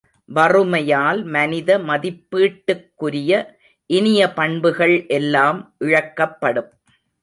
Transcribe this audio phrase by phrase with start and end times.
[0.29, 3.31] வறுமையால் மனித மதிப்பீட்டுக்குரிய
[3.89, 6.71] இனிய பண்புகள் எல்லாம் இழக்கப்படும்.